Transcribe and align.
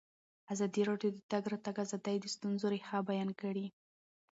ازادي 0.53 0.81
راډیو 0.89 1.09
د 1.13 1.15
د 1.17 1.21
تګ 1.31 1.43
راتګ 1.53 1.75
ازادي 1.85 2.17
د 2.19 2.25
ستونزو 2.35 2.65
رېښه 2.73 2.97
بیان 3.09 3.29
کړې. 3.41 3.65